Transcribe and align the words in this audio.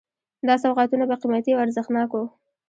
دا 0.47 0.55
سوغاتونه 0.63 1.03
به 1.09 1.15
قیمتي 1.21 1.51
او 1.53 1.61
ارزښتناک 1.65 2.09
وو. 2.13 2.23